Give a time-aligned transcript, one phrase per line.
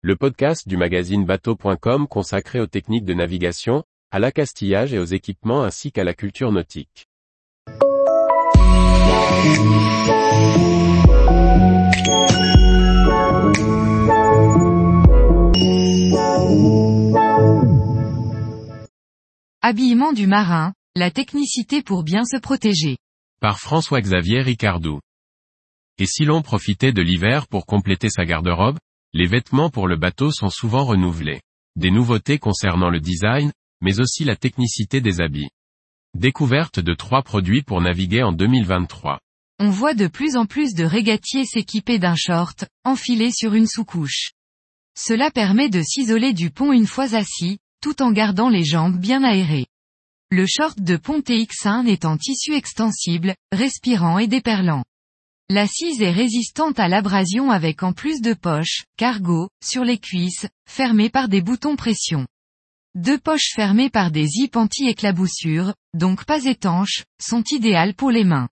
[0.00, 5.64] le podcast du magazine bateau.com consacré aux techniques de navigation, à l'accastillage et aux équipements
[5.64, 7.08] ainsi qu'à la culture nautique.
[19.62, 22.98] Habillement du marin, la technicité pour bien se protéger.
[23.40, 25.00] Par François-Xavier Ricardou.
[25.98, 28.78] Et si l'on profitait de l'hiver pour compléter sa garde-robe,
[29.14, 31.40] les vêtements pour le bateau sont souvent renouvelés.
[31.76, 35.48] Des nouveautés concernant le design, mais aussi la technicité des habits.
[36.14, 39.20] Découverte de trois produits pour naviguer en 2023.
[39.60, 44.32] On voit de plus en plus de régatiers s'équiper d'un short, enfilé sur une sous-couche.
[44.96, 49.22] Cela permet de s'isoler du pont une fois assis, tout en gardant les jambes bien
[49.22, 49.66] aérées.
[50.30, 54.84] Le short de pont TX1 est en tissu extensible, respirant et déperlant.
[55.50, 61.08] L'assise est résistante à l'abrasion avec en plus de poches, cargo, sur les cuisses, fermées
[61.08, 62.26] par des boutons pression.
[62.94, 68.48] Deux poches fermées par des zips anti-éclaboussures, donc pas étanches, sont idéales pour les mains.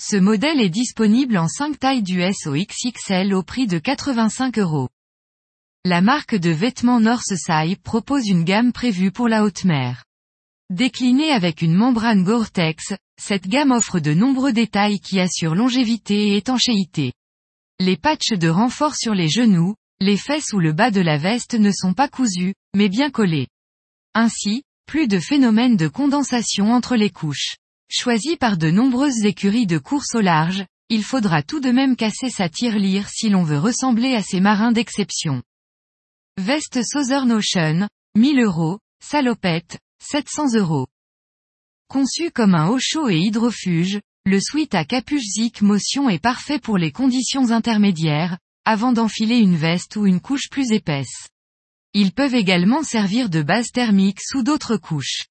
[0.00, 4.88] Ce modèle est disponible en 5 tailles du S au prix de 85 euros.
[5.84, 10.04] La marque de vêtements Northside propose une gamme prévue pour la haute mer.
[10.72, 16.36] Déclinée avec une membrane Gore-Tex, cette gamme offre de nombreux détails qui assurent longévité et
[16.38, 17.12] étanchéité.
[17.78, 21.52] Les patchs de renfort sur les genoux, les fesses ou le bas de la veste
[21.52, 23.48] ne sont pas cousus, mais bien collés.
[24.14, 27.56] Ainsi, plus de phénomène de condensation entre les couches.
[27.90, 32.30] Choisi par de nombreuses écuries de course au large, il faudra tout de même casser
[32.30, 35.42] sa tirelire si l'on veut ressembler à ces marins d'exception.
[36.38, 40.88] Veste Southern Ocean, 1000 euros, salopette, 700 euros.
[41.88, 46.58] Conçu comme un haut chaud et hydrofuge, le sweat à capuche Zik Motion est parfait
[46.58, 51.28] pour les conditions intermédiaires, avant d'enfiler une veste ou une couche plus épaisse.
[51.94, 55.26] Ils peuvent également servir de base thermique sous d'autres couches.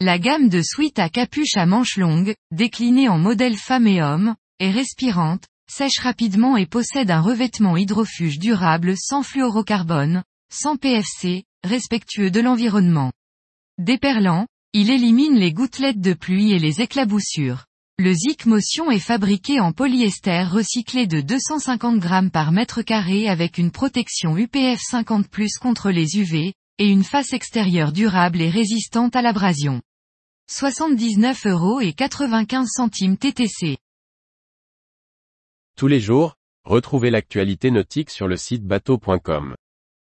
[0.00, 4.34] La gamme de sweat à capuche à manches longues, déclinée en modèle femme et homme,
[4.60, 12.30] est respirante, sèche rapidement et possède un revêtement hydrofuge durable sans fluorocarbone, sans PFC, respectueux
[12.30, 13.12] de l'environnement.
[13.78, 17.64] Déperlant, il élimine les gouttelettes de pluie et les éclaboussures.
[17.98, 23.58] Le Zik Motion est fabriqué en polyester recyclé de 250 grammes par mètre carré avec
[23.58, 29.22] une protection UPF 50+, contre les UV, et une face extérieure durable et résistante à
[29.22, 29.82] l'abrasion.
[30.48, 33.78] 79 euros et 95 centimes TTC.
[35.76, 39.56] Tous les jours, retrouvez l'actualité nautique sur le site bateau.com.